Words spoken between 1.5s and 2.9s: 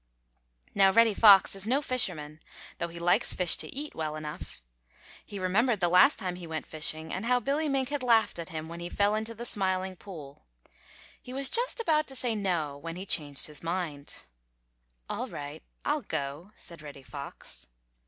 is no fisherman, though